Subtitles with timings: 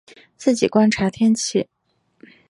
[0.35, 1.69] 自己观察天气